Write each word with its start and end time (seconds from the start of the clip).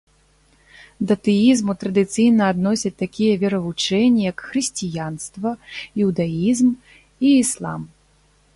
Да 1.09 1.15
тэізму 1.27 1.75
традыцыйна 1.83 2.43
адносяць 2.53 2.93
такія 3.03 3.33
веравучэнні, 3.45 4.21
як 4.31 4.37
хрысціянства, 4.47 5.49
іўдаізм 6.05 6.69
і 6.73 7.27
іслам. 7.43 7.81